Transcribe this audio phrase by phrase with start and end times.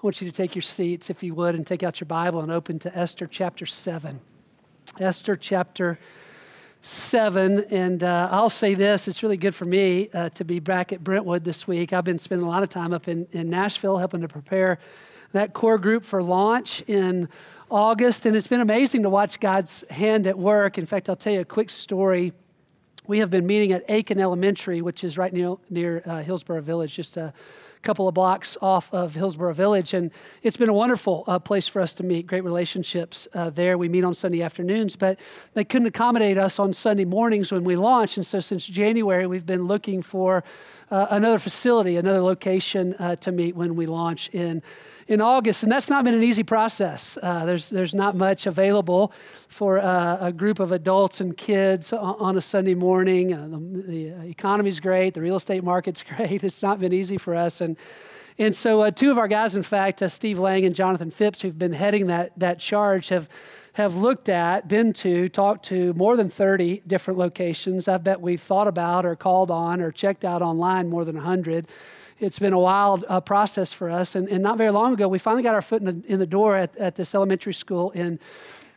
[0.00, 2.40] I want you to take your seats, if you would, and take out your Bible
[2.40, 4.18] and open to Esther chapter 7.
[4.98, 5.98] Esther chapter
[6.80, 7.66] 7.
[7.68, 11.04] And uh, I'll say this it's really good for me uh, to be back at
[11.04, 11.92] Brentwood this week.
[11.92, 14.78] I've been spending a lot of time up in, in Nashville helping to prepare
[15.32, 17.28] that core group for launch in
[17.70, 18.24] August.
[18.24, 20.78] And it's been amazing to watch God's hand at work.
[20.78, 22.32] In fact, I'll tell you a quick story.
[23.06, 26.94] We have been meeting at Eakin Elementary, which is right near, near uh, Hillsboro Village,
[26.94, 27.34] just a
[27.82, 29.94] couple of blocks off of Hillsboro Village.
[29.94, 30.10] And
[30.42, 33.78] it's been a wonderful uh, place for us to meet, great relationships uh, there.
[33.78, 35.18] We meet on Sunday afternoons, but
[35.54, 38.16] they couldn't accommodate us on Sunday mornings when we launched.
[38.16, 40.44] And so since January, we've been looking for
[40.90, 44.62] uh, another facility, another location uh, to meet when we launch in
[45.10, 47.18] in August, and that's not been an easy process.
[47.20, 49.12] Uh, there's, there's not much available
[49.48, 53.34] for uh, a group of adults and kids on, a Sunday morning.
[53.34, 56.44] Uh, the, the economy's great, the real estate market's great.
[56.44, 57.60] It's not been easy for us.
[57.60, 57.76] And,
[58.38, 61.40] and so, uh, two of our guys, in fact, uh, Steve Lang and Jonathan Phipps,
[61.40, 63.28] who've been heading that, that charge, have
[63.74, 67.88] have looked at, been to, talked to more than 30 different locations.
[67.88, 71.68] I bet we've thought about or called on or checked out online more than 100
[72.20, 74.14] it's been a wild uh, process for us.
[74.14, 76.26] And, and, not very long ago, we finally got our foot in the, in the
[76.26, 78.20] door at, at this elementary school in,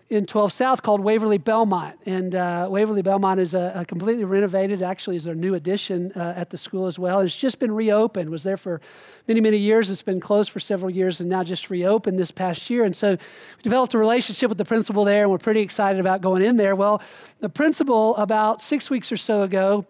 [0.09, 1.97] in 12 South called Waverly Belmont.
[2.05, 6.33] And uh, Waverly Belmont is a, a, completely renovated, actually, is a new addition uh,
[6.35, 7.21] at the school as well.
[7.21, 8.81] It's just been reopened, was there for
[9.27, 9.89] many, many years.
[9.89, 12.83] It's been closed for several years and now just reopened this past year.
[12.83, 16.21] And so we developed a relationship with the principal there, and we're pretty excited about
[16.21, 16.75] going in there.
[16.75, 17.01] Well,
[17.39, 19.85] the principal, about six weeks or so ago,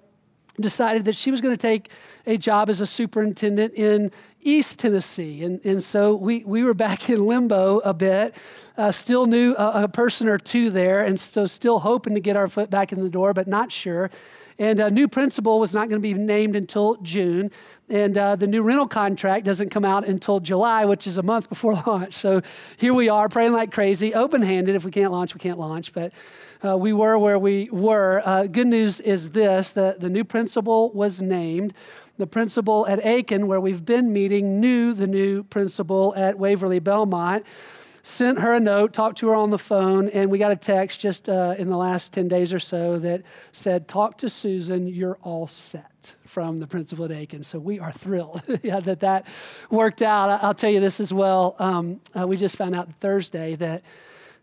[0.60, 1.90] decided that she was going to take
[2.28, 4.12] a job as a superintendent in
[4.44, 5.44] East Tennessee.
[5.44, 8.36] And, and so we, we were back in limbo a bit,
[8.78, 12.36] uh, still knew a, a, person or two there, and so still hoping to get
[12.36, 14.10] our foot back in the door, but not sure.
[14.60, 17.52] And a new principal was not going to be named until June.
[17.90, 21.50] And uh, the new rental contract doesn't come out until July, which is a month
[21.50, 22.14] before launch.
[22.14, 22.42] So
[22.78, 24.76] here we are praying like crazy, open handed.
[24.76, 25.94] If we can't launch, we can't launch.
[25.94, 26.14] But
[26.64, 28.22] uh, we were where we were.
[28.24, 31.74] Uh, good news is this the, the new principal was named.
[32.18, 37.44] The principal at Eakin, where we've been meeting, knew the new principal at Waverly Belmont
[38.04, 41.00] sent her a note, talked to her on the phone, and we got a text
[41.00, 43.24] just uh, in the last 10 days or so that
[43.54, 47.46] said, Talk to Susan, you're all set from the principal at Eakin.
[47.46, 49.26] So we are thrilled yeah, that that
[49.72, 50.44] worked out.
[50.44, 51.56] I'll tell you this as well.
[51.60, 53.84] Um, uh, we just found out Thursday that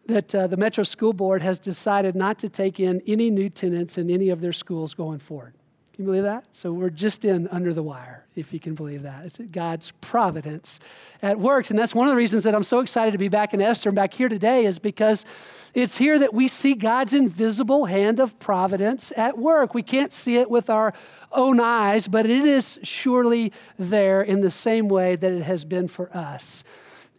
[0.06, 3.98] that uh, the Metro School Board has decided not to take in any new tenants
[3.98, 5.52] in any of their schools going forward.
[6.00, 6.44] Can you believe that?
[6.52, 9.26] So we're just in under the wire, if you can believe that.
[9.26, 10.80] It's God's providence
[11.20, 11.68] at work.
[11.68, 13.90] And that's one of the reasons that I'm so excited to be back in Esther
[13.90, 15.26] and back here today is because
[15.74, 19.74] it's here that we see God's invisible hand of providence at work.
[19.74, 20.94] We can't see it with our
[21.32, 25.86] own eyes, but it is surely there in the same way that it has been
[25.86, 26.64] for us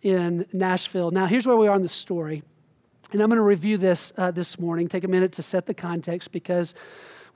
[0.02, 1.12] in Nashville.
[1.12, 2.42] Now, here's where we are in the story.
[3.12, 5.76] And I'm going to review this uh, this morning, take a minute to set the
[5.76, 6.74] context because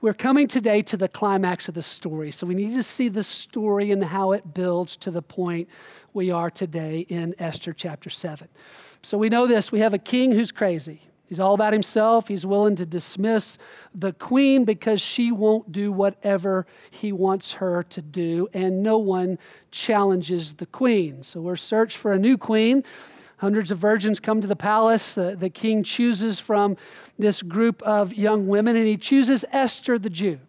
[0.00, 2.30] we're coming today to the climax of the story.
[2.30, 5.68] So we need to see the story and how it builds to the point
[6.12, 8.48] we are today in Esther chapter 7.
[9.02, 11.00] So we know this we have a king who's crazy.
[11.28, 12.28] He's all about himself.
[12.28, 13.58] He's willing to dismiss
[13.92, 19.38] the queen because she won't do whatever he wants her to do, and no one
[19.72, 21.24] challenges the queen.
[21.24, 22.84] So we're search for a new queen.
[23.38, 25.14] Hundreds of virgins come to the palace.
[25.14, 26.76] The, the king chooses from
[27.18, 30.40] this group of young women, and he chooses Esther the Jew.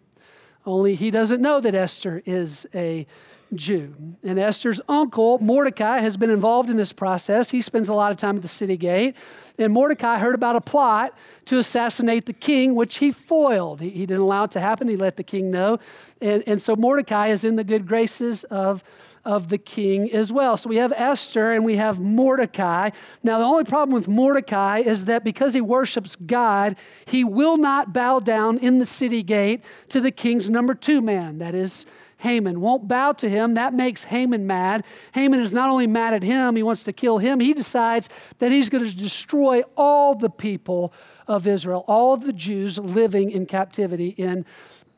[0.66, 3.06] Only he doesn't know that Esther is a
[3.54, 3.96] Jew.
[4.24, 7.50] And Esther's uncle, Mordecai, has been involved in this process.
[7.50, 9.16] He spends a lot of time at the city gate.
[9.58, 13.82] And Mordecai heard about a plot to assassinate the king, which he foiled.
[13.82, 15.80] He, he didn't allow it to happen, he let the king know.
[16.22, 18.84] And, and so Mordecai is in the good graces of
[19.28, 20.56] of the king as well.
[20.56, 22.92] So we have Esther and we have Mordecai.
[23.24, 27.92] Now, the only problem with Mordecai is that because he worships God, he will not
[27.92, 31.86] bow down in the city gate to the king's number two man, that is
[32.18, 32.62] Haman.
[32.62, 33.54] Won't bow to him.
[33.54, 34.86] That makes Haman mad.
[35.14, 37.40] Haman is not only mad at him, he wants to kill him.
[37.40, 38.10] He decides
[38.40, 40.94] that he's going to destroy all the people
[41.28, 44.46] of Israel, all of the Jews living in captivity in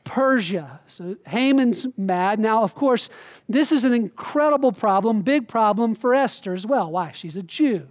[0.04, 0.80] Persia.
[0.86, 2.40] So Haman's mad.
[2.40, 3.10] Now, of course,
[3.48, 6.90] this is an incredible problem, big problem for Esther as well.
[6.90, 7.12] Why?
[7.12, 7.88] She's a Jew.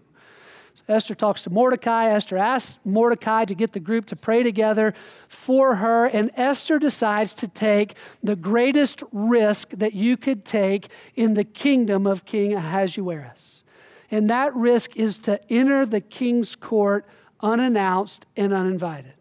[0.87, 2.09] Esther talks to Mordecai.
[2.09, 4.93] Esther asks Mordecai to get the group to pray together
[5.27, 6.05] for her.
[6.05, 12.07] And Esther decides to take the greatest risk that you could take in the kingdom
[12.07, 13.63] of King Ahasuerus.
[14.11, 17.05] And that risk is to enter the king's court
[17.41, 19.13] unannounced and uninvited.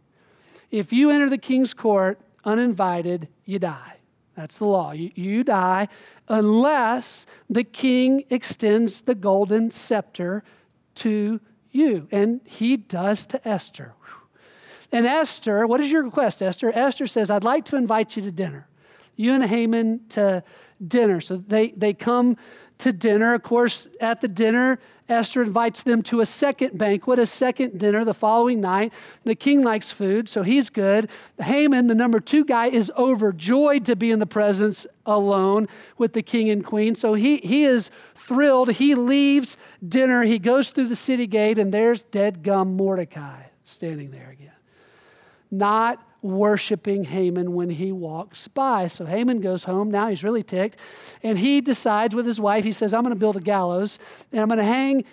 [0.70, 3.98] If you enter the king's court uninvited, you die.
[4.38, 4.92] That's the law.
[4.92, 5.88] You, you die
[6.28, 10.44] unless the king extends the golden scepter
[10.98, 11.40] to
[11.70, 12.08] you.
[12.10, 13.94] And he does to Esther.
[14.90, 16.72] And Esther, what is your request, Esther?
[16.74, 18.68] Esther says, I'd like to invite you to dinner.
[19.16, 20.42] You and Haman to
[20.86, 21.20] dinner.
[21.20, 22.36] So they, they come
[22.78, 23.34] to dinner.
[23.34, 28.04] Of course, at the dinner, Esther invites them to a second banquet, a second dinner
[28.04, 28.92] the following night.
[29.24, 31.08] The king likes food, so he's good.
[31.40, 35.66] Haman, the number two guy, is overjoyed to be in the presence alone
[35.96, 36.94] with the king and queen.
[36.94, 38.72] So he, he is thrilled.
[38.72, 39.56] He leaves
[39.86, 40.24] dinner.
[40.24, 44.52] He goes through the city gate, and there's dead gum Mordecai standing there again.
[45.50, 48.86] Not worshiping Haman when he walks by.
[48.86, 49.90] So Haman goes home.
[49.90, 50.78] Now he's really ticked.
[51.22, 53.98] And he decides with his wife, he says, I'm going to build a gallows
[54.32, 55.04] and I'm going to hang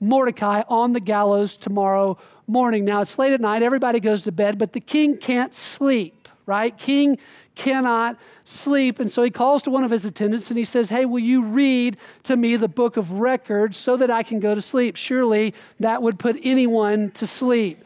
[0.00, 2.84] Mordecai on the gallows tomorrow morning.
[2.84, 3.62] Now it's late at night.
[3.62, 6.76] Everybody goes to bed, but the king can't sleep, right?
[6.76, 7.18] King
[7.54, 9.00] cannot sleep.
[9.00, 11.42] And so he calls to one of his attendants and he says, Hey, will you
[11.42, 14.96] read to me the book of records so that I can go to sleep?
[14.96, 17.84] Surely that would put anyone to sleep.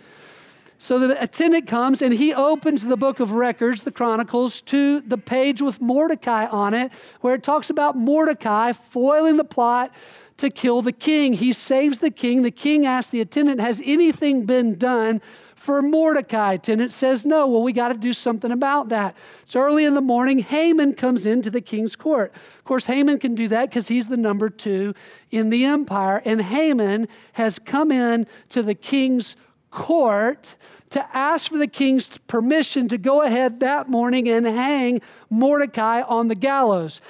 [0.82, 5.16] So the attendant comes and he opens the book of records, the Chronicles, to the
[5.16, 6.90] page with Mordecai on it,
[7.20, 9.94] where it talks about Mordecai foiling the plot
[10.38, 11.34] to kill the king.
[11.34, 12.42] He saves the king.
[12.42, 15.22] The king asks the attendant, Has anything been done
[15.54, 16.54] for Mordecai?
[16.54, 17.46] Attendant says, No.
[17.46, 19.16] Well, we got to do something about that.
[19.46, 22.34] So early in the morning, Haman comes into the king's court.
[22.34, 24.94] Of course, Haman can do that because he's the number two
[25.30, 26.20] in the empire.
[26.24, 29.36] And Haman has come in to the king's
[29.72, 30.54] court
[30.90, 36.28] to ask for the king's permission to go ahead that morning and hang Mordecai on
[36.28, 37.00] the gallows.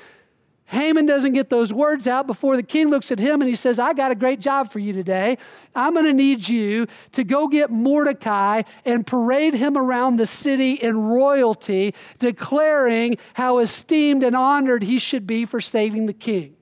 [0.67, 3.79] Haman doesn't get those words out before the king looks at him and he says,
[3.79, 5.37] I got a great job for you today.
[5.75, 10.73] I'm going to need you to go get Mordecai and parade him around the city
[10.75, 16.57] in royalty, declaring how esteemed and honored he should be for saving the king.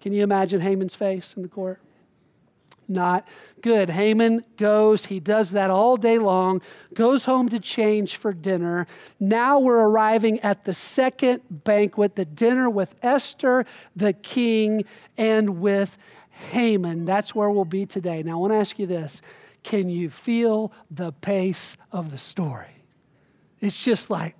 [0.00, 1.82] Can you imagine Haman's face in the court?
[2.88, 3.26] Not
[3.60, 3.90] good.
[3.90, 6.62] Haman goes, he does that all day long,
[6.94, 8.86] goes home to change for dinner.
[9.20, 14.84] Now we're arriving at the second banquet, the dinner with Esther, the king,
[15.16, 15.98] and with
[16.50, 17.04] Haman.
[17.04, 18.22] That's where we'll be today.
[18.22, 19.22] Now I want to ask you this
[19.64, 22.84] can you feel the pace of the story?
[23.60, 24.36] It's just like,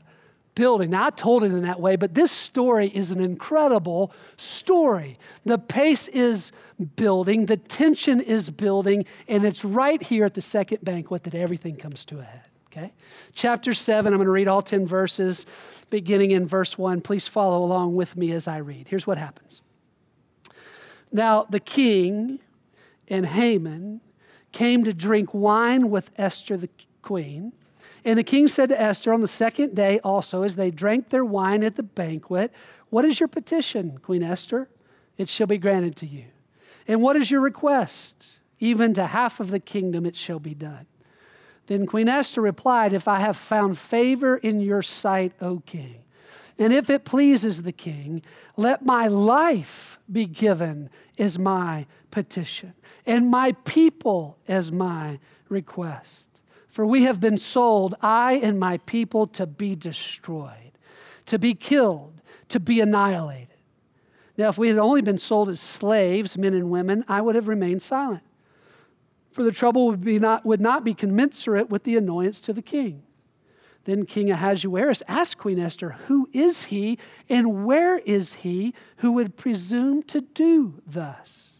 [0.59, 0.91] building.
[0.91, 5.17] Now, I told it in that way, but this story is an incredible story.
[5.47, 6.51] The pace is
[6.97, 11.77] building, the tension is building, and it's right here at the second banquet that everything
[11.77, 12.43] comes to a head.
[12.73, 12.93] Okay?
[13.35, 15.47] Chapter 7, I'm going to read all 10 verses,
[15.91, 17.03] beginning in verse 1.
[17.03, 18.89] Please follow along with me as I read.
[18.89, 19.63] Here's what happens.
[21.13, 22.41] Now, the king
[23.07, 24.01] and Haman
[24.51, 26.69] came to drink wine with Esther the
[27.01, 27.53] queen.
[28.09, 31.27] And the king said to Esther on the second day also, as they drank their
[31.27, 32.51] wine at the banquet,
[32.89, 34.71] What is your petition, Queen Esther?
[35.19, 36.25] It shall be granted to you.
[36.87, 38.41] And what is your request?
[38.61, 40.87] Even to half of the kingdom it shall be done.
[41.67, 45.97] Then Queen Esther replied, If I have found favor in your sight, O king,
[46.59, 48.23] and if it pleases the king,
[48.57, 50.89] let my life be given
[51.19, 52.73] as my petition,
[53.05, 55.19] and my people as my
[55.51, 56.28] request.
[56.79, 60.79] For we have been sold, I and my people, to be destroyed,
[61.27, 63.57] to be killed, to be annihilated.
[64.37, 67.49] Now, if we had only been sold as slaves, men and women, I would have
[67.49, 68.23] remained silent.
[69.33, 72.63] For the trouble would, be not, would not be commensurate with the annoyance to the
[72.63, 73.03] king.
[73.83, 76.97] Then King Ahasuerus asked Queen Esther, Who is he
[77.29, 81.59] and where is he who would presume to do thus?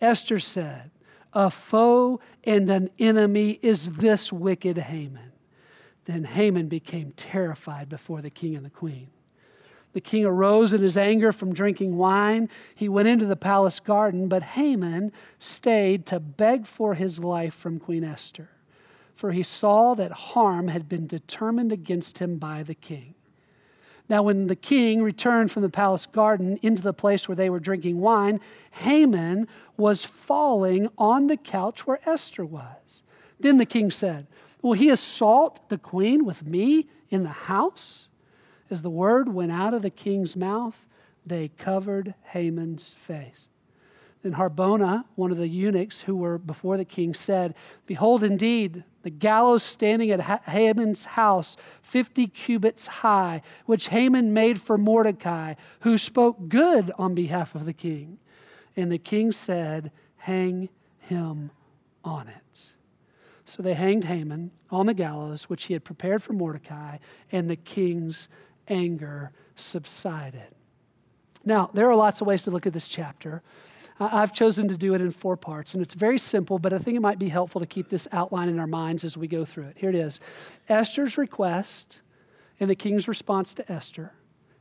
[0.00, 0.90] Esther said,
[1.36, 5.32] a foe and an enemy is this wicked Haman.
[6.06, 9.08] Then Haman became terrified before the king and the queen.
[9.92, 12.48] The king arose in his anger from drinking wine.
[12.74, 17.80] He went into the palace garden, but Haman stayed to beg for his life from
[17.80, 18.48] Queen Esther,
[19.14, 23.14] for he saw that harm had been determined against him by the king.
[24.08, 27.58] Now, when the king returned from the palace garden into the place where they were
[27.58, 33.02] drinking wine, Haman was falling on the couch where Esther was.
[33.40, 34.26] Then the king said,
[34.62, 38.08] Will he assault the queen with me in the house?
[38.70, 40.86] As the word went out of the king's mouth,
[41.24, 43.48] they covered Haman's face.
[44.26, 47.54] Then Harbona, one of the eunuchs who were before the king, said,
[47.86, 54.76] Behold, indeed, the gallows standing at Haman's house, 50 cubits high, which Haman made for
[54.76, 58.18] Mordecai, who spoke good on behalf of the king.
[58.74, 61.52] And the king said, Hang him
[62.04, 62.60] on it.
[63.44, 66.98] So they hanged Haman on the gallows, which he had prepared for Mordecai,
[67.30, 68.28] and the king's
[68.66, 70.56] anger subsided.
[71.44, 73.40] Now, there are lots of ways to look at this chapter.
[73.98, 76.96] I've chosen to do it in four parts, and it's very simple, but I think
[76.96, 79.64] it might be helpful to keep this outline in our minds as we go through
[79.64, 79.76] it.
[79.78, 80.20] Here it is
[80.68, 82.00] Esther's request
[82.60, 84.12] and the king's response to Esther,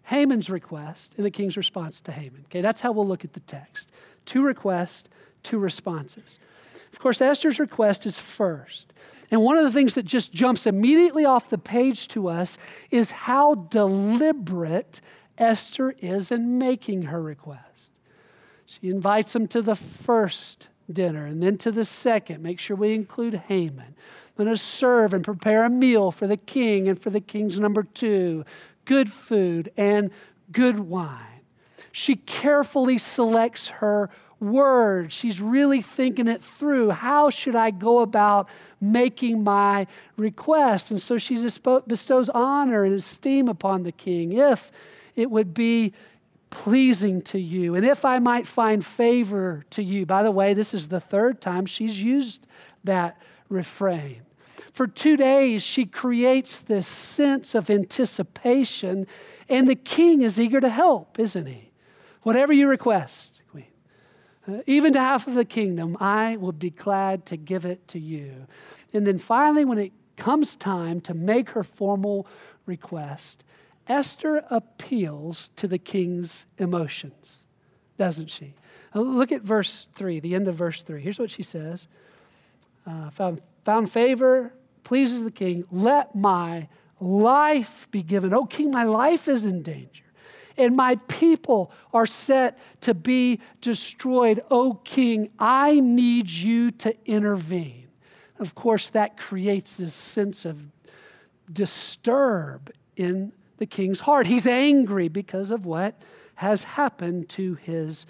[0.03, 2.45] Haman's request and the king's response to Haman.
[2.45, 3.91] Okay, that's how we'll look at the text.
[4.25, 5.09] Two requests,
[5.43, 6.39] two responses.
[6.93, 8.93] Of course, Esther's request is first.
[9.31, 12.57] And one of the things that just jumps immediately off the page to us
[12.89, 15.01] is how deliberate
[15.37, 17.75] Esther is in making her request.
[18.82, 22.44] She invites them to the first dinner and then to the second.
[22.44, 23.96] Make sure we include Haman.
[24.38, 27.84] Going to serve and prepare a meal for the king and for the king's number
[27.84, 28.44] two
[28.84, 30.12] good food and
[30.51, 31.41] good wine.
[31.91, 35.13] She carefully selects her words.
[35.13, 36.91] She's really thinking it through.
[36.91, 38.50] How should I go about
[38.82, 40.91] making my request?
[40.91, 41.36] And so she
[41.88, 44.72] bestows honor and esteem upon the king if
[45.15, 45.94] it would be
[46.55, 50.05] pleasing to you, and if I might find favor to you.
[50.05, 52.47] By the way, this is the third time she's used
[52.85, 54.21] that refrain.
[54.71, 59.05] For two days, she creates this sense of anticipation,
[59.50, 61.71] and the king is eager to help, isn't he?
[62.24, 63.67] Whatever you request, queen,
[64.47, 68.00] uh, even to half of the kingdom, I will be glad to give it to
[68.00, 68.47] you.
[68.93, 72.27] And then finally, when it comes time to make her formal
[72.65, 73.43] request,
[73.87, 77.43] Esther appeals to the king's emotions,
[77.97, 78.53] doesn't she?
[78.95, 81.01] Uh, look at verse 3, the end of verse 3.
[81.01, 81.87] Here's what she says
[82.87, 85.65] uh, found, found favor, pleases the king.
[85.71, 86.67] Let my
[86.99, 88.33] life be given.
[88.33, 90.03] Oh, king, my life is in danger.
[90.57, 94.41] And my people are set to be destroyed.
[94.49, 97.87] Oh, king, I need you to intervene.
[98.39, 100.67] Of course, that creates this sense of
[101.51, 104.27] disturb in the king's heart.
[104.27, 105.95] He's angry because of what
[106.35, 108.05] has happened to his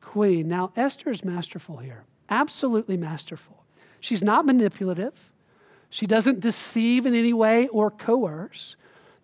[0.00, 0.48] queen.
[0.48, 3.64] Now, Esther is masterful here, absolutely masterful.
[4.00, 5.14] She's not manipulative,
[5.90, 8.76] she doesn't deceive in any way or coerce,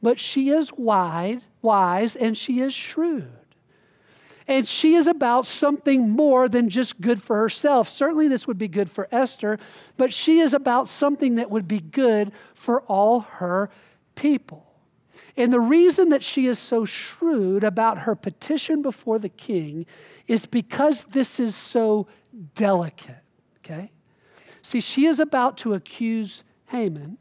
[0.03, 3.29] but she is wide, wise and she is shrewd.
[4.49, 7.89] And she is about something more than just good for herself.
[7.89, 9.59] Certainly, this would be good for Esther,
[9.97, 13.71] but she is about something that would be good for all her
[14.15, 14.66] people.
[15.37, 19.87] And the reason that she is so shrewd about her petition before the king
[20.27, 22.07] is because this is so
[22.55, 23.23] delicate,
[23.59, 23.91] okay?
[24.63, 27.19] See, she is about to accuse Haman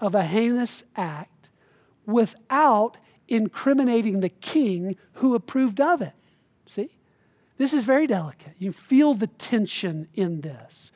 [0.00, 1.50] of a heinous act
[2.06, 2.96] without
[3.28, 6.12] incriminating the king who approved of it.
[6.66, 6.90] See?
[7.56, 8.54] This is very delicate.
[8.58, 10.90] You feel the tension in this.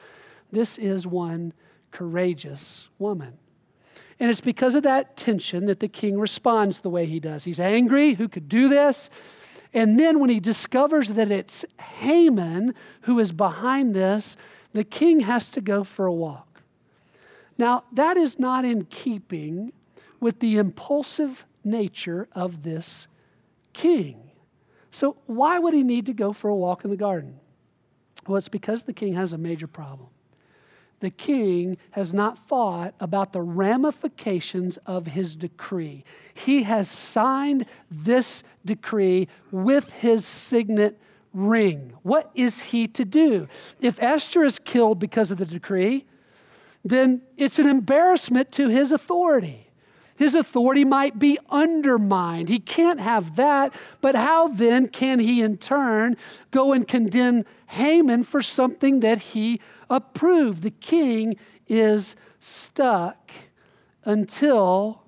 [0.50, 1.52] This is one
[1.90, 3.38] courageous woman.
[4.20, 7.44] And it's because of that tension that the king responds the way he does.
[7.44, 9.10] He's angry, who could do this?
[9.72, 14.37] And then when he discovers that it's Haman who is behind this,
[14.72, 16.62] the king has to go for a walk.
[17.56, 19.72] Now, that is not in keeping
[20.20, 23.08] with the impulsive nature of this
[23.72, 24.30] king.
[24.90, 27.40] So, why would he need to go for a walk in the garden?
[28.26, 30.08] Well, it's because the king has a major problem
[31.00, 36.04] the king has not thought about the ramifications of his decree.
[36.34, 40.98] He has signed this decree with his signet
[41.32, 41.92] ring.
[42.02, 43.48] What is he to do?
[43.80, 46.04] If Esther is killed because of the decree,
[46.84, 49.68] then it's an embarrassment to his authority.
[50.16, 52.48] His authority might be undermined.
[52.48, 53.72] He can't have that.
[54.00, 56.16] But how then can he, in turn,
[56.50, 59.60] go and condemn Haman for something that he
[59.90, 60.62] approved?
[60.62, 63.30] The king is stuck
[64.04, 65.02] until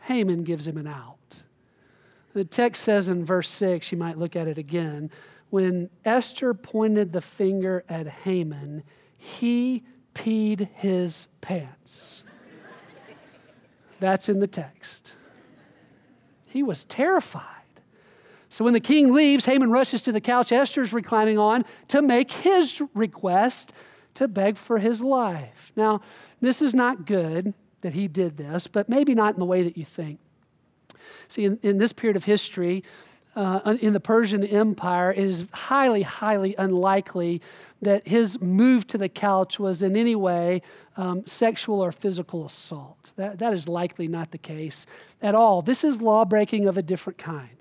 [0.00, 1.16] Haman gives him an out.
[2.34, 5.10] The text says in verse 6, you might look at it again,
[5.50, 8.82] when Esther pointed the finger at Haman,
[9.18, 12.24] he peed his pants.
[14.00, 15.12] That's in the text.
[16.46, 17.44] He was terrified.
[18.48, 22.30] So when the king leaves, Haman rushes to the couch Esther's reclining on to make
[22.30, 23.72] his request
[24.14, 25.72] to beg for his life.
[25.76, 26.00] Now,
[26.40, 29.76] this is not good that he did this, but maybe not in the way that
[29.76, 30.18] you think.
[31.28, 32.84] See, in, in this period of history,
[33.34, 37.40] uh, in the Persian Empire, it is highly, highly unlikely
[37.80, 40.62] that his move to the couch was in any way
[40.96, 43.12] um, sexual or physical assault.
[43.16, 44.86] That, that is likely not the case
[45.22, 45.62] at all.
[45.62, 47.56] This is law breaking of a different kind.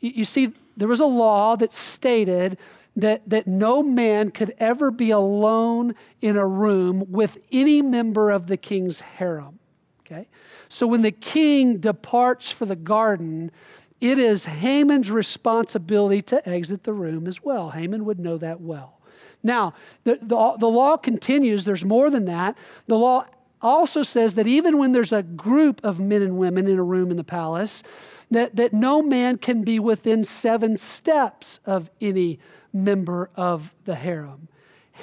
[0.00, 2.58] You, you see, there was a law that stated
[2.98, 8.48] that, that no man could ever be alone in a room with any member of
[8.48, 9.60] the king's harem.
[10.00, 10.26] Okay?
[10.68, 13.52] So when the king departs for the garden,
[14.00, 17.70] it is Haman's responsibility to exit the room as well.
[17.70, 19.00] Haman would know that well.
[19.44, 22.58] Now, the, the, the law continues, there's more than that.
[22.88, 23.26] The law
[23.62, 27.12] also says that even when there's a group of men and women in a room
[27.12, 27.84] in the palace,
[28.30, 32.38] that, that no man can be within seven steps of any
[32.72, 34.48] member of the harem.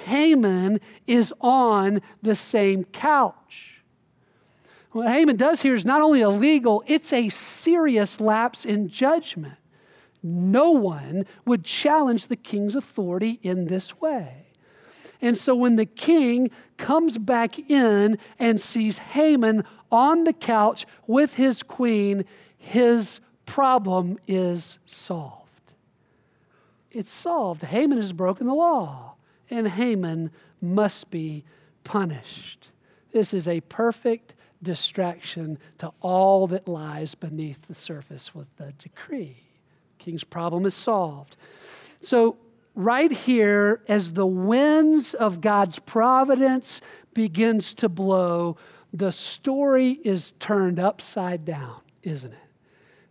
[0.06, 3.82] Haman is on the same couch.
[4.92, 9.58] What Haman does here is not only illegal, it's a serious lapse in judgment.
[10.24, 14.45] No one would challenge the king's authority in this way.
[15.22, 21.36] And so when the king comes back in and sees Haman on the couch with
[21.36, 22.26] his queen,
[22.58, 25.74] his problem is solved.
[26.92, 27.64] It's solved.
[27.64, 29.16] Haman has broken the law,
[29.50, 30.32] and Haman
[30.62, 31.44] must be
[31.84, 32.70] punished.
[33.12, 39.44] This is a perfect distraction to all that lies beneath the surface with the decree.
[40.00, 41.38] King's problem is solved.
[42.02, 42.38] So,
[42.76, 46.82] right here, as the winds of God's providence
[47.14, 48.58] begins to blow,
[48.94, 52.40] the story is turned upside down, isn't it?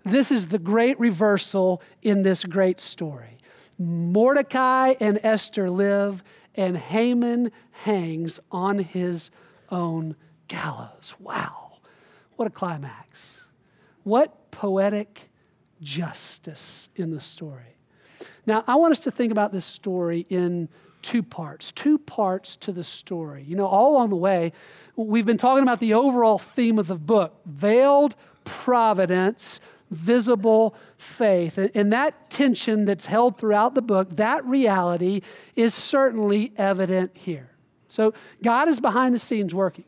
[0.05, 3.39] This is the great reversal in this great story.
[3.79, 6.23] Mordecai and Esther live,
[6.55, 9.31] and Haman hangs on his
[9.71, 10.15] own
[10.47, 11.17] gallows.
[11.19, 11.79] Wow,
[12.37, 13.41] what a climax.
[14.05, 15.31] What poetic
[15.81, 17.74] justice in the story.
[18.47, 20.69] Now, I want us to think about this story in
[21.03, 23.45] two parts, two parts to the story.
[23.47, 24.53] You know, all along the way,
[24.97, 29.61] we've been talking about the overall theme of the book veiled providence
[29.91, 31.59] visible faith.
[31.59, 35.23] And that tension that's held throughout the book, that reality
[35.57, 37.51] is certainly evident here.
[37.89, 39.85] So God is behind the scenes working,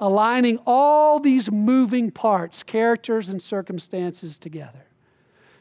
[0.00, 4.86] aligning all these moving parts, characters, and circumstances together.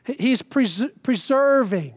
[0.06, 1.96] He's pres- preserving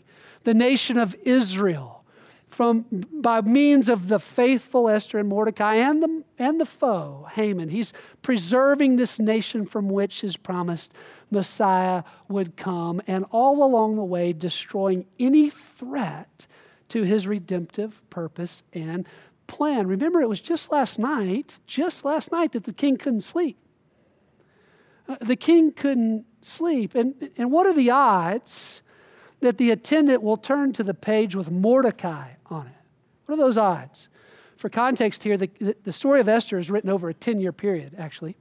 [0.49, 2.03] the nation of Israel
[2.47, 7.69] from, by means of the faithful Esther and Mordecai and the, and the foe, Haman.
[7.69, 10.95] He's preserving this nation from which his promised
[11.31, 16.47] Messiah would come, and all along the way, destroying any threat
[16.89, 19.07] to his redemptive purpose and
[19.49, 19.87] plan.
[19.87, 23.59] Remember, it was just last night, just last night, that the king couldn't sleep.
[25.07, 26.95] Uh, the king couldn't sleep.
[26.95, 28.81] And, and what are the odds
[29.41, 32.73] that the attendant will turn to the page with Mordecai on it.
[33.27, 34.09] What are those odds?
[34.57, 37.95] For context here, the, the story of Esther is written over a 10 year period,
[37.97, 38.37] actually.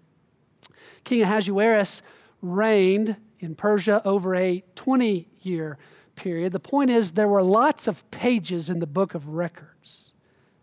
[1.03, 2.01] King Ahasuerus
[2.41, 5.77] reigned in Persia over a 20 year
[6.15, 6.51] period.
[6.51, 10.11] The point is, there were lots of pages in the book of records,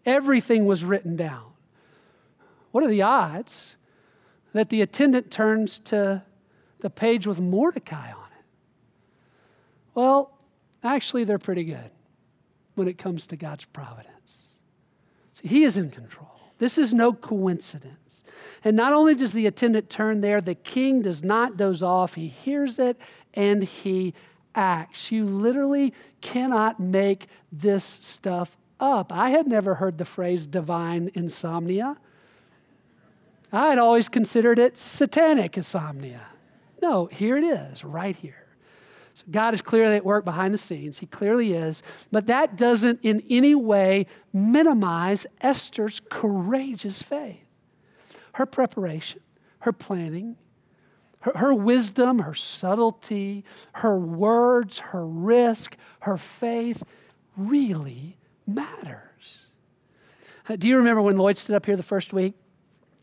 [0.04, 1.52] everything was written down.
[2.72, 3.76] What are the odds
[4.52, 6.24] that the attendant turns to
[6.80, 8.23] the page with Mordecai on it?
[9.94, 10.36] Well,
[10.82, 11.90] actually, they're pretty good
[12.74, 14.48] when it comes to God's providence.
[15.32, 16.30] See, He is in control.
[16.58, 18.22] This is no coincidence.
[18.62, 22.14] And not only does the attendant turn there, the king does not doze off.
[22.14, 22.96] He hears it
[23.34, 24.14] and he
[24.54, 25.10] acts.
[25.10, 29.12] You literally cannot make this stuff up.
[29.12, 31.96] I had never heard the phrase divine insomnia.
[33.52, 36.28] I had always considered it satanic insomnia.
[36.80, 38.43] No, here it is, right here.
[39.14, 40.98] So God is clearly at work behind the scenes.
[40.98, 41.82] He clearly is.
[42.10, 47.38] But that doesn't in any way minimize Esther's courageous faith.
[48.32, 49.20] Her preparation,
[49.60, 50.36] her planning,
[51.20, 56.82] her, her wisdom, her subtlety, her words, her risk, her faith
[57.36, 59.48] really matters.
[60.48, 62.34] Uh, do you remember when Lloyd stood up here the first week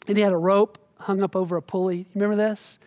[0.07, 1.99] and he had a rope hung up over a pulley?
[1.99, 2.77] You remember this?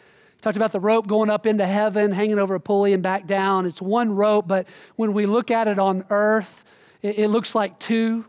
[0.44, 3.64] Talked about the rope going up into heaven, hanging over a pulley and back down.
[3.64, 6.66] It's one rope, but when we look at it on earth,
[7.00, 8.26] it, it looks like two.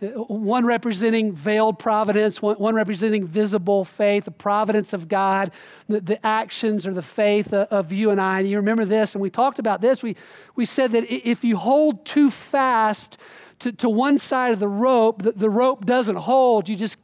[0.00, 5.50] One representing veiled providence, one, one, representing visible faith, the providence of God,
[5.90, 8.40] the, the actions or the faith of, of you and I.
[8.40, 10.02] And you remember this, and we talked about this.
[10.02, 10.16] We,
[10.54, 13.18] we said that if you hold too fast
[13.58, 16.70] to, to one side of the rope, the, the rope doesn't hold.
[16.70, 16.96] You just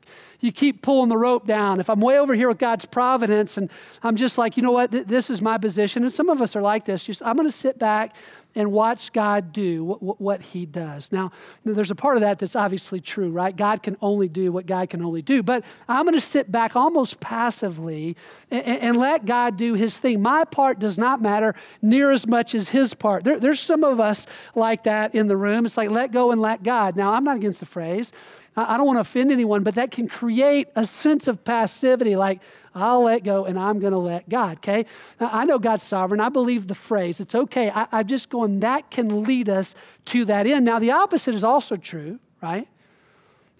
[0.42, 1.80] you keep pulling the rope down.
[1.80, 3.70] If I'm way over here with God's providence and
[4.02, 6.02] I'm just like, you know what, Th- this is my position.
[6.02, 7.04] And some of us are like this.
[7.04, 8.14] Just I'm going to sit back
[8.54, 11.10] and watch God do what, what, He does.
[11.12, 11.30] Now,
[11.64, 13.56] there's a part of that that's obviously true, right?
[13.56, 15.42] God can only do what God can only do.
[15.42, 18.16] But I'm going to sit back almost passively
[18.50, 20.20] and, and, let God do His thing.
[20.20, 23.24] My part does not matter near as much as His part.
[23.24, 25.64] There, there's some of us like that in the room.
[25.64, 26.96] It's like let go and let God.
[26.96, 28.12] Now, I'm not against the phrase.
[28.54, 32.42] I don't want to offend anyone, but that can create a sense of passivity like,
[32.74, 34.84] I'll let go and I'm going to let God, okay?
[35.18, 36.20] Now, I know God's sovereign.
[36.20, 37.18] I believe the phrase.
[37.18, 37.70] It's okay.
[37.70, 39.74] I, I'm just going, that can lead us
[40.06, 40.66] to that end.
[40.66, 42.68] Now, the opposite is also true, right?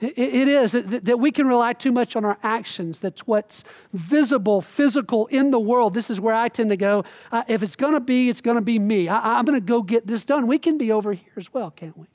[0.01, 2.99] It, it is that, that we can rely too much on our actions.
[2.99, 5.95] That's what's visible, physical in the world.
[5.95, 7.05] This is where I tend to go.
[7.31, 9.09] Uh, if it's going to be, it's going to be me.
[9.09, 10.47] I, I'm going to go get this done.
[10.47, 12.07] We can be over here as well, can't we?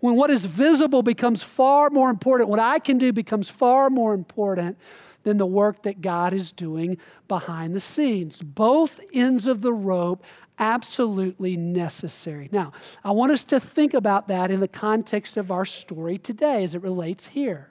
[0.00, 4.14] When what is visible becomes far more important, what I can do becomes far more
[4.14, 4.78] important
[5.22, 8.42] than the work that God is doing behind the scenes.
[8.42, 10.22] Both ends of the rope
[10.58, 12.48] absolutely necessary.
[12.52, 12.72] Now,
[13.04, 16.74] I want us to think about that in the context of our story today as
[16.74, 17.70] it relates here.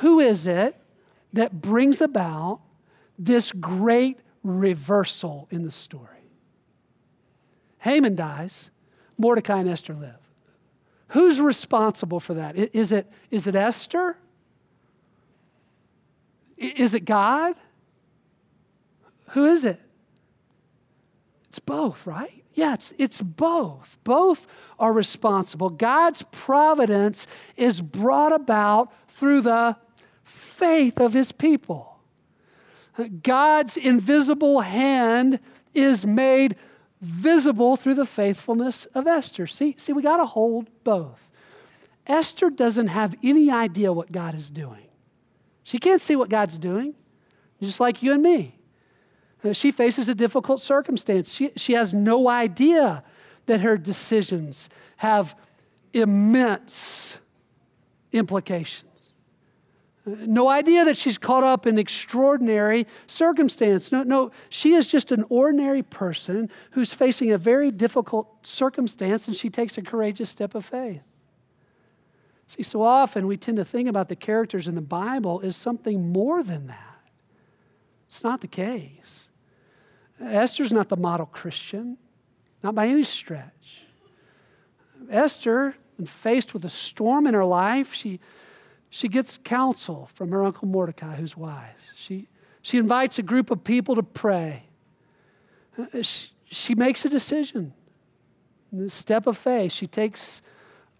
[0.00, 0.76] Who is it
[1.32, 2.60] that brings about
[3.18, 6.32] this great reversal in the story?
[7.78, 8.70] Haman dies,
[9.16, 10.27] Mordecai and Esther live.
[11.08, 12.56] Who's responsible for that?
[12.56, 14.16] Is it, is it Esther?
[16.56, 17.54] Is it God?
[19.28, 19.80] Who is it?
[21.48, 22.44] It's both, right?
[22.54, 23.98] Yeah, it's, it's both.
[24.04, 24.46] Both
[24.78, 25.70] are responsible.
[25.70, 29.76] God's providence is brought about through the
[30.24, 32.00] faith of his people.
[33.22, 35.38] God's invisible hand
[35.72, 36.56] is made
[37.00, 39.46] visible through the faithfulness of Esther.
[39.46, 41.30] See, see we got to hold both.
[42.06, 44.86] Esther doesn't have any idea what God is doing.
[45.62, 46.94] She can't see what God's doing,
[47.60, 48.58] just like you and me.
[49.44, 51.32] Uh, she faces a difficult circumstance.
[51.32, 53.04] She, she has no idea
[53.46, 55.36] that her decisions have
[55.92, 57.18] immense
[58.12, 58.87] implications.
[60.06, 63.92] No idea that she's caught up in extraordinary circumstance.
[63.92, 69.36] No, no, she is just an ordinary person who's facing a very difficult circumstance and
[69.36, 71.02] she takes a courageous step of faith.
[72.46, 76.10] See, so often we tend to think about the characters in the Bible as something
[76.10, 77.00] more than that.
[78.06, 79.28] It's not the case.
[80.20, 81.98] Esther's not the model Christian,
[82.62, 83.82] not by any stretch.
[85.10, 88.18] Esther, when faced with a storm in her life, she,
[88.90, 91.92] she gets counsel from her uncle Mordecai, who's wise.
[91.96, 92.28] She,
[92.62, 94.64] she invites a group of people to pray.
[95.78, 97.72] Uh, she, she makes a decision.
[98.72, 100.42] The step of faith, she takes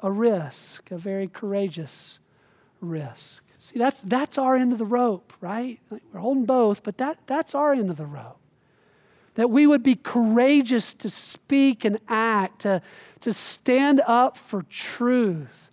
[0.01, 2.19] a risk, a very courageous
[2.81, 3.43] risk.
[3.61, 5.79] See, that's, that's our end of the rope, right?
[5.91, 8.39] We're holding both, but that, that's our end of the rope
[9.39, 12.83] that we would be courageous to speak and act, to,
[13.21, 15.68] to stand up for truth,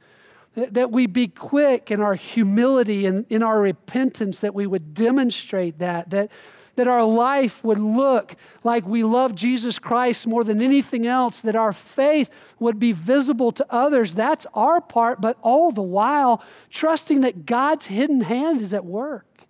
[0.55, 5.79] that, we be quick in our humility and in our repentance, that we would demonstrate
[5.79, 6.31] that, that,
[6.75, 11.55] that our life would look like we love Jesus Christ more than anything else, that
[11.55, 14.15] our faith would be visible to others.
[14.15, 19.43] That's our part, but all the while trusting that God's hidden hand is at work,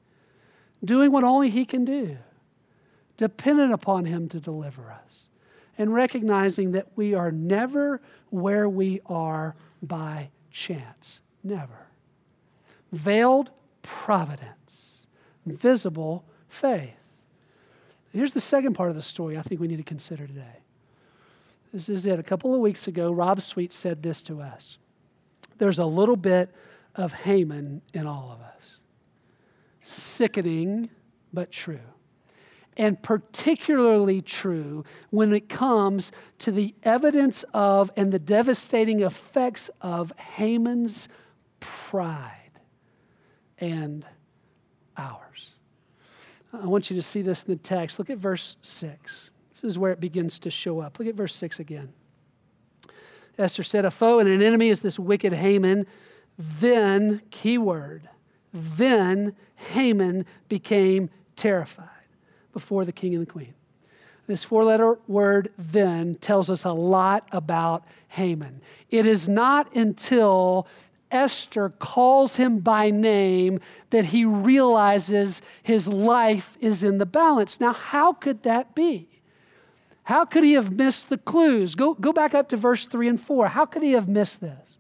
[0.84, 2.18] doing what only He can do
[3.18, 5.28] dependent upon Him to deliver us,
[5.78, 11.20] and recognizing that we are never where we are by chance.
[11.44, 11.88] Never.
[12.92, 13.52] Veiled
[13.84, 15.06] providence,
[15.46, 16.96] visible faith.
[18.14, 20.62] Here's the second part of the story I think we need to consider today.
[21.74, 22.18] This is it.
[22.18, 24.78] A couple of weeks ago, Rob Sweet said this to us
[25.58, 26.50] There's a little bit
[26.96, 28.78] of Haman in all of us.
[29.82, 30.90] Sickening,
[31.34, 31.82] but true
[32.78, 40.12] and particularly true when it comes to the evidence of and the devastating effects of
[40.18, 41.08] Haman's
[41.60, 42.60] pride
[43.58, 44.06] and
[44.98, 45.52] ours.
[46.54, 48.00] I want you to see this in the text.
[48.00, 49.32] Look at verse 6.
[49.52, 51.00] This is where it begins to show up.
[51.00, 51.94] Look at verse 6 again.
[53.38, 55.86] Esther said, A foe and an enemy is this wicked Haman.
[56.38, 58.10] Then, keyword,
[58.54, 61.95] then Haman became terrified
[62.56, 63.54] before the king and the queen.
[64.28, 68.62] This four letter word then tells us a lot about Haman.
[68.90, 70.66] It is not until
[71.12, 77.60] Esther calls him by name that he realizes his life is in the balance.
[77.60, 79.10] Now, how could that be?
[80.04, 81.76] How could he have missed the clues?
[81.76, 83.50] Go, go back up to verse 3 and 4.
[83.50, 84.78] How could he have missed this?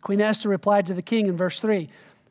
[0.00, 1.88] Queen Esther replied to the king in verse 3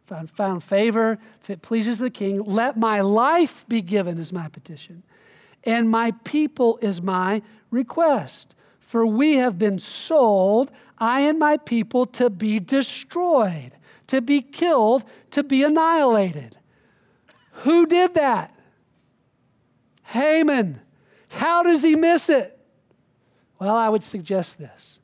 [0.09, 4.49] found, found favor, if it pleases the king, let my life be given as my
[4.49, 5.03] petition,
[5.63, 8.55] and my people is my request.
[8.79, 13.73] For we have been sold, I and my people, to be destroyed,
[14.07, 16.57] to be killed, to be annihilated.
[17.63, 18.55] Who did that?
[20.05, 20.81] Haman.
[21.27, 22.57] How does he miss it?
[23.59, 24.97] Well, I would suggest this.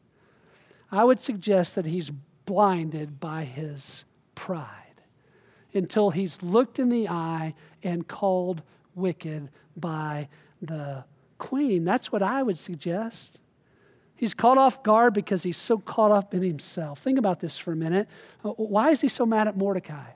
[0.91, 2.09] I would suggest that he's
[2.45, 4.84] blinded by his pride
[5.75, 8.61] until he's looked in the eye and called
[8.95, 10.29] wicked by
[10.61, 11.03] the
[11.37, 11.83] queen.
[11.83, 13.39] That's what I would suggest.
[14.15, 16.99] He's caught off guard because he's so caught up in himself.
[16.99, 18.07] Think about this for a minute.
[18.43, 20.11] Uh, why is he so mad at Mordecai?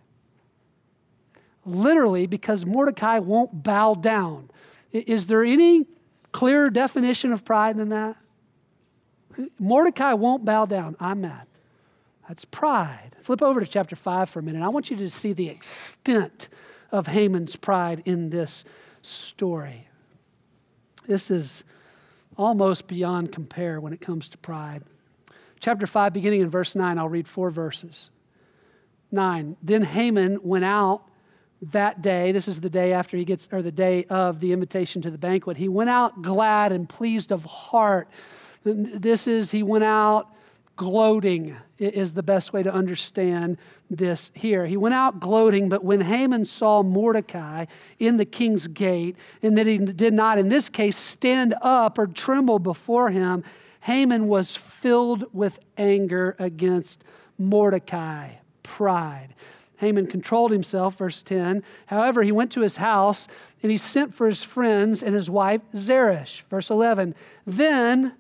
[1.66, 4.50] Literally, because Mordecai won't bow down.
[4.94, 5.86] Is there any
[6.32, 8.16] clearer definition of pride than that?
[9.60, 10.96] Mordecai won't bow down.
[11.00, 11.46] I'm mad.
[12.30, 13.16] That's pride.
[13.22, 14.62] Flip over to chapter 5 for a minute.
[14.62, 16.48] I want you to see the extent
[16.92, 18.64] of Haman's pride in this
[19.02, 19.88] story.
[21.08, 21.64] This is
[22.38, 24.84] almost beyond compare when it comes to pride.
[25.60, 28.12] Chapter 5, beginning in verse 9, I'll read four verses.
[29.12, 29.58] 9.
[29.64, 31.02] Then Haman went out
[31.64, 32.32] that day.
[32.32, 35.18] This is the day after he gets, or the day of the invitation to the
[35.18, 35.58] banquet.
[35.58, 38.08] He went out glad and pleased of heart.
[38.64, 40.30] This is, he went out
[40.80, 43.58] gloating is the best way to understand
[43.90, 44.66] this here.
[44.66, 47.66] He went out gloating, but when Haman saw Mordecai
[48.00, 52.08] in the king's gate, and that he did not, in this case, stand up or
[52.08, 53.44] tremble before him,
[53.82, 57.04] Haman was filled with anger against
[57.38, 59.36] Mordecai, pride.
[59.80, 61.62] Haman controlled himself, verse 10.
[61.88, 63.28] However, he went to his house
[63.62, 67.16] and he sent for his friends and his wife Zeresh, verse 11.
[67.46, 68.14] Then,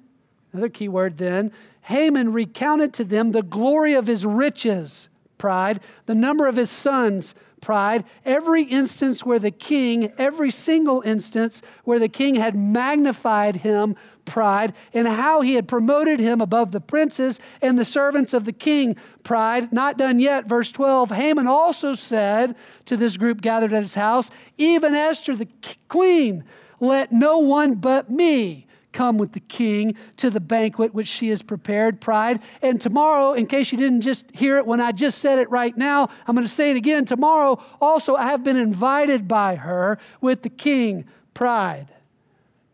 [0.51, 6.15] another key word then, Haman recounted to them the glory of his riches, pride, the
[6.15, 12.07] number of his sons, pride, every instance where the king, every single instance where the
[12.07, 17.77] king had magnified him, pride, and how he had promoted him above the princes and
[17.77, 19.71] the servants of the king, pride.
[19.73, 21.11] Not done yet, verse 12.
[21.11, 25.47] Haman also said to this group gathered at his house, Even Esther the
[25.87, 26.43] queen,
[26.79, 28.67] let no one but me
[28.99, 32.41] come with the king to the banquet which she has prepared, pride.
[32.61, 35.75] And tomorrow, in case you didn't just hear it when I just said it right
[35.77, 37.05] now, I'm going to say it again.
[37.05, 41.87] Tomorrow, also, I have been invited by her with the king, pride.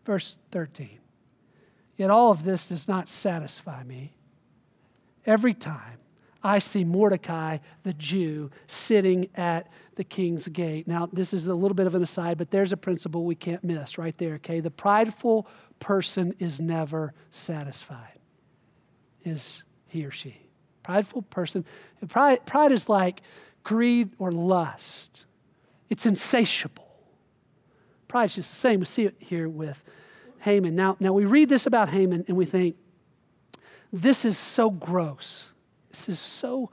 [0.03, 0.97] Verse 13.
[1.95, 4.15] Yet all of this does not satisfy me.
[5.27, 5.99] Every time
[6.43, 10.87] I see Mordecai, the Jew, sitting at the king's gate.
[10.87, 13.63] Now, this is a little bit of an aside, but there's a principle we can't
[13.63, 14.59] miss right there, okay?
[14.59, 15.47] The prideful
[15.79, 18.19] person is never satisfied,
[19.23, 20.37] is he or she.
[20.83, 21.65] Prideful person,
[22.07, 23.21] pride, pride is like
[23.63, 25.25] greed or lust,
[25.89, 26.83] it's insatiable.
[28.07, 28.79] Pride is just the same.
[28.79, 29.83] We see it here with
[30.39, 30.75] Haman.
[30.75, 32.75] Now, now we read this about Haman and we think,
[33.91, 35.51] this is so gross.
[35.89, 36.69] This is so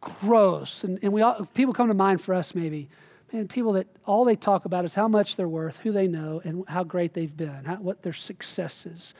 [0.00, 0.82] gross.
[0.84, 2.88] And, and we all, people come to mind for us maybe
[3.32, 6.40] man, people that all they talk about is how much they're worth, who they know,
[6.44, 9.14] and how great they've been, how, what their successes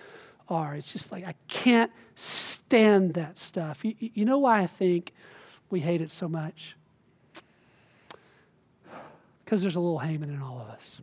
[0.48, 0.74] are.
[0.74, 3.84] It's just like, I can't stand that stuff.
[3.84, 5.12] You, you know why I think
[5.70, 6.76] we hate it so much?
[9.44, 11.00] Because there's a little Haman in all of us.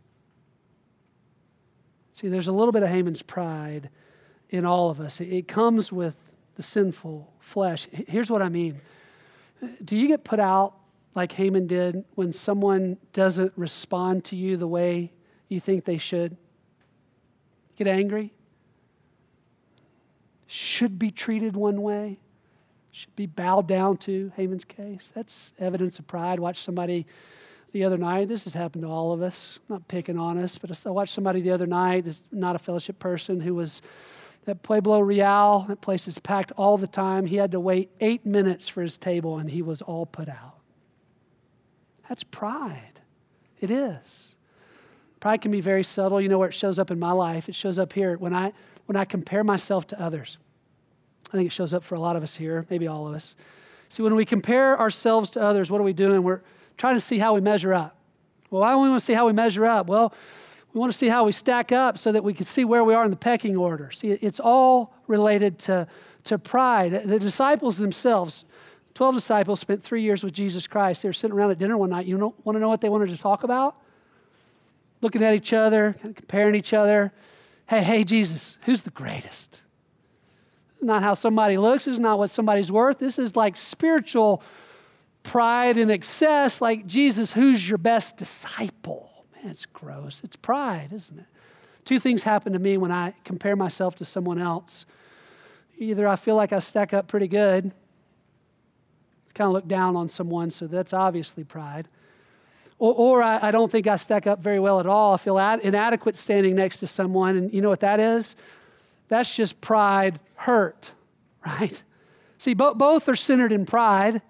[2.14, 3.90] See, there's a little bit of Haman's pride
[4.50, 5.20] in all of us.
[5.20, 6.16] It, it comes with
[6.56, 7.86] the sinful flesh.
[7.92, 8.80] Here's what I mean.
[9.84, 10.74] Do you get put out
[11.14, 15.12] like Haman did when someone doesn't respond to you the way
[15.48, 16.36] you think they should?
[17.76, 18.32] Get angry?
[20.46, 22.18] Should be treated one way?
[22.90, 25.12] Should be bowed down to, Haman's case?
[25.14, 26.40] That's evidence of pride.
[26.40, 27.06] Watch somebody
[27.72, 28.28] the other night.
[28.28, 29.60] This has happened to all of us.
[29.68, 32.58] I'm not picking on us, but I watched somebody the other night, this not a
[32.58, 33.82] fellowship person, who was
[34.46, 35.66] at Pueblo Real.
[35.68, 37.26] That place is packed all the time.
[37.26, 40.57] He had to wait eight minutes for his table, and he was all put out.
[42.08, 43.00] That's pride.
[43.60, 44.34] It is.
[45.20, 46.20] Pride can be very subtle.
[46.20, 47.48] You know where it shows up in my life?
[47.48, 48.52] It shows up here when I
[48.86, 50.38] when I compare myself to others.
[51.28, 53.34] I think it shows up for a lot of us here, maybe all of us.
[53.90, 56.22] See, when we compare ourselves to others, what are we doing?
[56.22, 56.40] We're
[56.78, 57.96] trying to see how we measure up.
[58.50, 59.88] Well, why do we want to see how we measure up?
[59.88, 60.14] Well,
[60.72, 62.94] we want to see how we stack up so that we can see where we
[62.94, 63.90] are in the pecking order.
[63.90, 65.86] See, it's all related to,
[66.24, 66.92] to pride.
[67.04, 68.44] The disciples themselves,
[68.98, 71.02] 12 disciples spent three years with Jesus Christ.
[71.02, 72.06] They were sitting around at dinner one night.
[72.06, 73.76] You know, want to know what they wanted to talk about?
[75.02, 77.12] Looking at each other, kind of comparing each other.
[77.68, 79.62] Hey, hey, Jesus, who's the greatest?
[80.80, 81.84] Not how somebody looks.
[81.84, 82.98] This is not what somebody's worth.
[82.98, 84.42] This is like spiritual
[85.22, 86.60] pride in excess.
[86.60, 89.12] Like, Jesus, who's your best disciple?
[89.36, 90.22] Man, it's gross.
[90.24, 91.26] It's pride, isn't it?
[91.84, 94.86] Two things happen to me when I compare myself to someone else.
[95.78, 97.70] Either I feel like I stack up pretty good,
[99.38, 101.88] kind of look down on someone, so that's obviously pride.
[102.80, 105.14] Or, or I, I, don't think I stack up very well at all.
[105.14, 108.34] I feel ad, inadequate standing next to someone, and you know what that is?
[109.06, 110.90] That's just pride hurt,
[111.46, 111.82] right?
[112.36, 114.22] See, bo- both are centered in pride.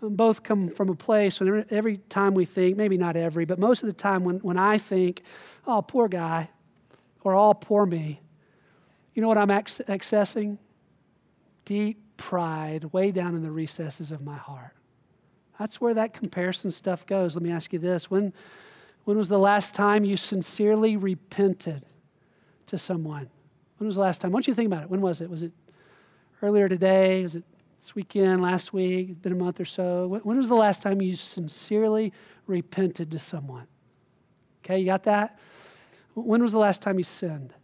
[0.00, 3.82] Both come from a place when every time we think, maybe not every, but most
[3.82, 5.22] of the time when, when I think,
[5.66, 6.50] oh, poor guy,
[7.24, 8.20] or oh, poor me,
[9.14, 10.58] you know what I'm ac- accessing?
[11.64, 14.74] Deep pride way down in the recesses of my heart.
[15.58, 17.34] That's where that comparison stuff goes.
[17.34, 18.34] Let me ask you this when,
[19.04, 21.86] when was the last time you sincerely repented
[22.66, 23.30] to someone?
[23.78, 24.32] When was the last time?
[24.32, 24.90] Why don't you think about it?
[24.90, 25.30] When was it?
[25.30, 25.52] Was it
[26.42, 27.22] earlier today?
[27.22, 27.44] Was it
[27.80, 29.22] this weekend, last week?
[29.22, 30.20] Been a month or so.
[30.22, 32.12] When was the last time you sincerely
[32.46, 33.66] repented to someone?
[34.64, 35.38] Okay, you got that?
[36.14, 37.54] When was the last time you sinned?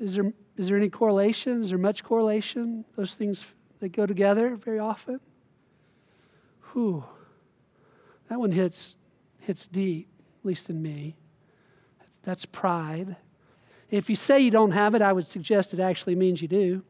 [0.00, 1.62] Is there, is there any correlation?
[1.62, 2.84] Is there much correlation?
[2.94, 3.46] Those things
[3.78, 5.18] that go together very often.
[6.72, 7.02] Whew.
[8.28, 8.96] That one hits,
[9.38, 10.06] hits deep,
[10.40, 11.16] at least in me.
[12.24, 13.16] That's pride.
[13.90, 16.82] If you say you don't have it, I would suggest it actually means you do.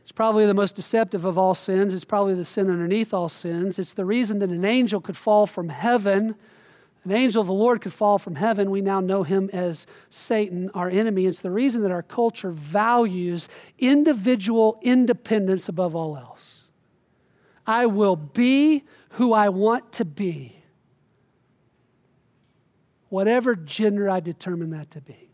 [0.00, 1.92] It's probably the most deceptive of all sins.
[1.92, 3.78] It's probably the sin underneath all sins.
[3.78, 6.34] It's the reason that an angel could fall from heaven.
[7.04, 8.70] An angel of the Lord could fall from heaven.
[8.70, 11.26] We now know him as Satan, our enemy.
[11.26, 16.60] It's the reason that our culture values individual independence above all else.
[17.66, 20.62] I will be who I want to be
[23.12, 25.30] whatever gender I determine that to be.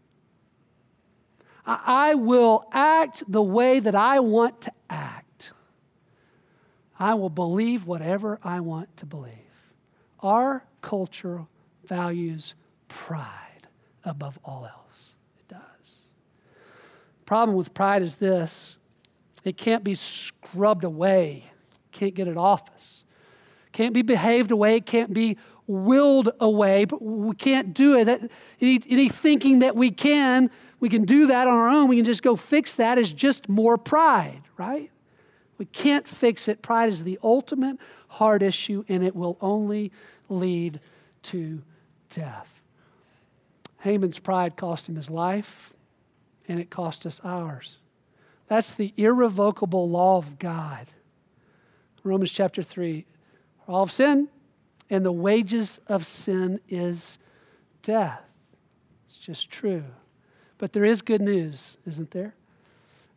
[1.65, 5.53] I will act the way that I want to act.
[6.99, 9.33] I will believe whatever I want to believe.
[10.19, 11.47] Our culture
[11.89, 12.55] values
[12.87, 13.67] pride
[14.05, 15.11] above all else.
[15.39, 15.97] It does.
[17.27, 18.77] Problem with pride is this
[19.45, 21.45] it can't be scrubbed away,
[21.93, 23.05] can't get it off us,
[23.73, 28.05] can't be behaved away, can't be willed away, but we can't do it.
[28.07, 31.97] That, any, any thinking that we can, we can do that on our own, we
[31.97, 34.91] can just go fix that is just more pride, right?
[35.59, 36.63] We can't fix it.
[36.63, 37.77] Pride is the ultimate
[38.09, 39.93] hard issue, and it will only
[40.29, 40.81] lead
[41.23, 41.63] to
[42.09, 42.61] death.
[43.81, 45.73] Haman's pride cost him his life,
[46.49, 47.79] and it cost us ours.
[48.49, 50.89] That's the irrevocable law of God.
[52.03, 53.05] Romans chapter 3.
[53.67, 54.29] All of sin,
[54.89, 57.19] and the wages of sin is
[57.83, 58.23] death.
[59.09, 59.85] It's just true.
[60.57, 62.35] But there is good news, isn't there?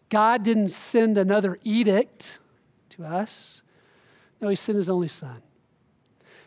[0.10, 2.40] God didn't send another edict
[2.90, 3.62] to us.
[4.42, 5.42] No, He sent His only Son.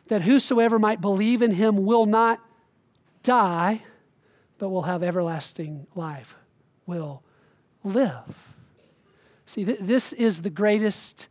[0.09, 2.41] That whosoever might believe in Him will not
[3.23, 3.83] die,
[4.59, 6.37] but will have everlasting life,
[6.87, 7.23] will
[7.83, 8.53] live.
[9.47, 11.29] See, th- this is the greatest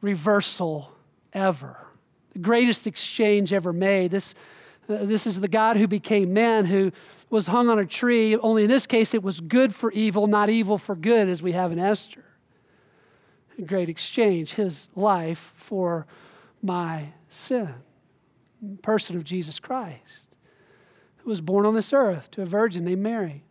[0.00, 0.92] reversal
[1.32, 1.82] ever
[2.32, 4.10] the greatest exchange ever made.
[4.10, 4.34] This,
[4.88, 6.92] uh, this is the God who became man, who
[7.30, 10.48] was hung on a tree, only in this case it was good for evil, not
[10.48, 12.24] evil for good, as we have in Esther.
[13.58, 16.06] A great exchange, his life for
[16.62, 17.74] my sin.
[18.82, 20.36] Person of Jesus Christ,
[21.18, 23.44] who was born on this earth to a virgin named Mary,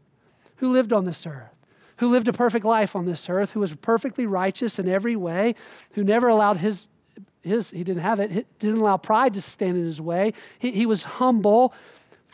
[0.58, 1.52] who lived on this earth
[1.98, 5.54] who lived a perfect life on this earth, who was perfectly righteous in every way,
[5.92, 6.88] who never allowed his
[7.44, 8.32] his, he didn't have it.
[8.32, 10.34] He didn't allow pride to stand in his way.
[10.60, 11.74] He, he was humble,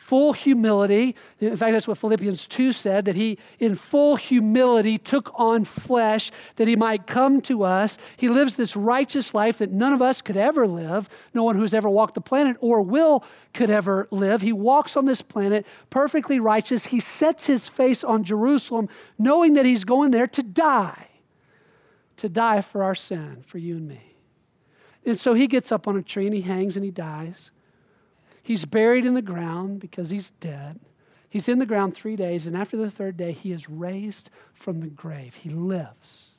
[0.08, 1.14] full humility.
[1.38, 6.30] In fact, that's what Philippians 2 said that he, in full humility, took on flesh
[6.56, 7.98] that he might come to us.
[8.16, 11.10] He lives this righteous life that none of us could ever live.
[11.34, 14.40] No one who's ever walked the planet or will could ever live.
[14.40, 16.86] He walks on this planet perfectly righteous.
[16.86, 21.08] He sets his face on Jerusalem, knowing that he's going there to die,
[22.16, 24.14] to die for our sin, for you and me.
[25.04, 27.50] And so he gets up on a tree and he hangs and he dies.
[28.48, 30.80] He's buried in the ground because he's dead.
[31.28, 34.80] He's in the ground three days, and after the third day, he is raised from
[34.80, 35.34] the grave.
[35.34, 36.30] He lives,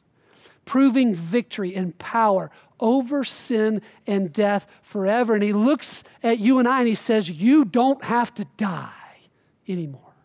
[0.66, 5.36] proving victory and power over sin and death forever.
[5.36, 9.20] And he looks at you and I and he says, You don't have to die
[9.68, 10.16] anymore.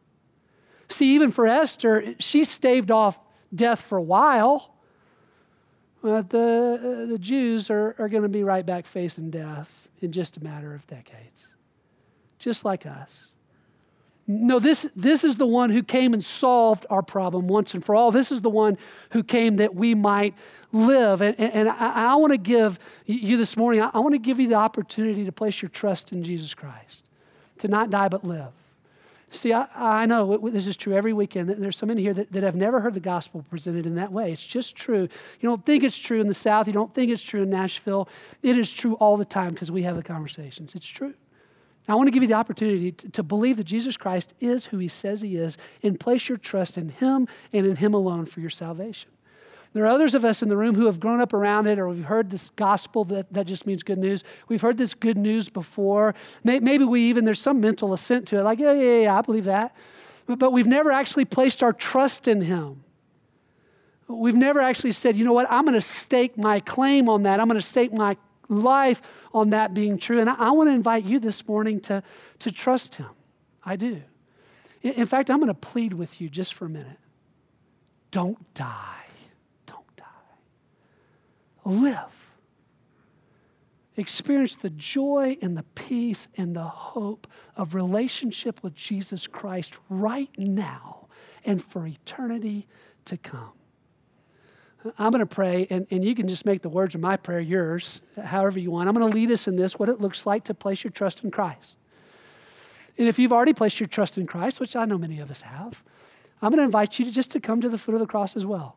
[0.89, 3.21] See, even for Esther, she staved off
[3.55, 4.75] death for a while.
[6.01, 10.39] But the, the Jews are, are going to be right back facing death in just
[10.39, 11.47] a matter of decades,
[12.45, 13.33] just like us.
[14.27, 17.95] No, this, this is the one who came and solved our problem once and for
[17.95, 18.11] all.
[18.11, 18.79] This is the one
[19.11, 20.35] who came that we might
[20.73, 21.23] live.
[21.23, 24.19] And, and, and I, I want to give you this morning, I, I want to
[24.19, 27.07] give you the opportunity to place your trust in Jesus Christ,
[27.59, 28.53] to not die but live.
[29.31, 31.49] See, I, I know this is true every weekend.
[31.49, 34.33] There's some in here that, that have never heard the gospel presented in that way.
[34.33, 35.09] It's just true.
[35.41, 36.67] You don't think it's true in the South.
[36.67, 38.09] You don't think it's true in Nashville.
[38.43, 40.75] It is true all the time because we have the conversations.
[40.75, 41.15] It's true.
[41.87, 44.89] I want to give you the opportunity to, believe that Jesus Christ is who he
[44.89, 48.51] says he is and place your trust in him and in him alone for your
[48.51, 49.11] salvation.
[49.75, 51.89] There are others of us in the room who have grown up around it or
[51.89, 54.23] we've heard this gospel that, that just means good news.
[54.49, 56.15] We've heard this good news before.
[56.45, 59.45] Maybe we even, there's some mental assent to it, like, yeah, yeah, yeah, I believe
[59.45, 59.75] that.
[60.27, 62.85] But we've never actually placed our trust in him.
[64.07, 67.41] We've never actually said, you know what, I'm going to stake my claim on that.
[67.41, 68.17] I'm going to stake my
[68.49, 70.21] life on that being true.
[70.21, 72.03] And I, I want to invite you this morning to,
[72.41, 73.09] to trust him.
[73.65, 74.03] I do.
[74.83, 76.99] In, in fact, I'm going to plead with you just for a minute.
[78.11, 79.07] Don't die.
[79.67, 80.05] Don't die.
[81.65, 81.99] Live.
[83.97, 87.27] Experience the joy and the peace and the hope
[87.57, 91.07] of relationship with Jesus Christ right now
[91.45, 92.67] and for eternity
[93.05, 93.53] to come.
[94.99, 97.41] I'm going to pray, and, and you can just make the words of my prayer
[97.41, 98.89] yours, however you want.
[98.89, 101.25] I'm going to lead us in this, what it looks like to place your trust
[101.25, 101.79] in Christ.
[102.99, 105.43] And if you've already placed your trust in Christ, which I know many of us
[105.43, 105.83] have,
[106.43, 108.37] I'm going to invite you to just to come to the foot of the cross
[108.37, 108.77] as well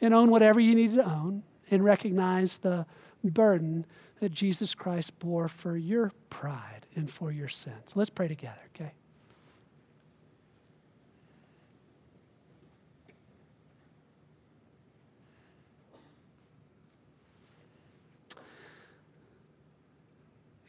[0.00, 2.86] and own whatever you need to own and recognize the
[3.22, 3.84] burden
[4.20, 7.92] that Jesus Christ bore for your pride and for your sins.
[7.94, 8.92] Let's pray together, okay?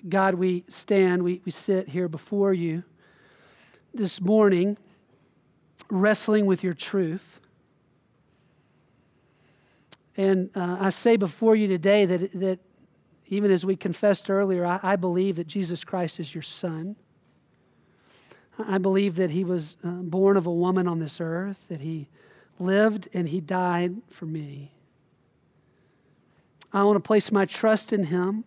[0.07, 2.83] God, we stand, we, we sit here before you
[3.93, 4.77] this morning,
[5.89, 7.39] wrestling with your truth.
[10.17, 12.59] And uh, I say before you today that, that
[13.27, 16.95] even as we confessed earlier, I, I, believe that Jesus Christ is your Son.
[18.59, 22.07] I believe that He was uh, born of a woman on this earth, that He
[22.59, 24.73] lived and He died for me.
[26.73, 28.43] I want to place my trust in Him.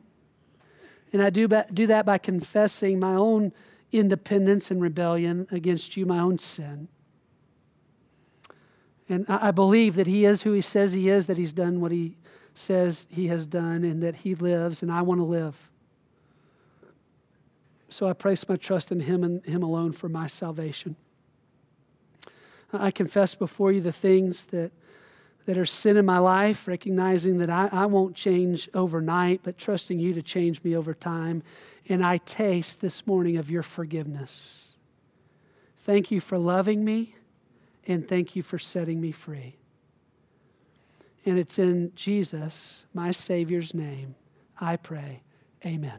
[1.15, 3.53] And I do, do that by confessing my own
[3.93, 6.89] independence and rebellion against you, my own sin.
[9.09, 11.93] And I believe that He is who He says He is, that He's done what
[11.93, 12.17] He
[12.53, 15.71] says He has done, and that He lives, and I want to live.
[17.89, 20.97] So I place my trust in Him and Him alone for my salvation.
[22.73, 24.73] I confess before you the things that
[25.47, 29.99] that are sin in my life, recognizing that I, I won't change overnight, but trusting
[29.99, 31.43] you to change me over time.
[31.89, 34.77] And I taste this morning of your forgiveness.
[35.79, 37.15] Thank you for loving me,
[37.87, 39.57] and thank you for setting me free.
[41.27, 44.15] And it's in Jesus, my Savior's name,
[44.59, 45.23] I pray.
[45.65, 45.99] Amen.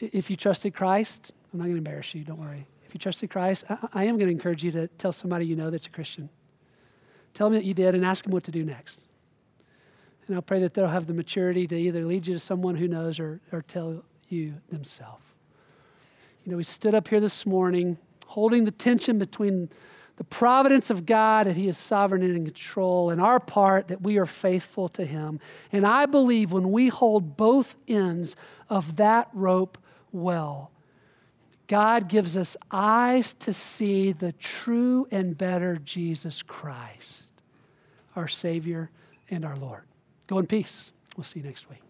[0.00, 2.66] If you trusted Christ, I'm not going to embarrass you, don't worry.
[2.84, 5.56] If you trusted Christ, I, I am going to encourage you to tell somebody you
[5.56, 6.28] know that's a Christian.
[7.36, 9.08] Tell them that you did and ask them what to do next.
[10.26, 12.88] And I'll pray that they'll have the maturity to either lead you to someone who
[12.88, 15.22] knows or, or tell you themselves.
[16.46, 19.68] You know, we stood up here this morning holding the tension between
[20.16, 24.00] the providence of God, that He is sovereign and in control, and our part that
[24.00, 25.38] we are faithful to Him.
[25.70, 28.34] And I believe when we hold both ends
[28.70, 29.76] of that rope
[30.10, 30.70] well,
[31.66, 37.25] God gives us eyes to see the true and better Jesus Christ
[38.16, 38.90] our Savior
[39.30, 39.82] and our Lord.
[40.26, 40.92] Go in peace.
[41.16, 41.85] We'll see you next week.